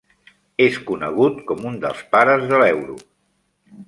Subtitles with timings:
[0.67, 2.97] És conegut com un dels pares de l'euro.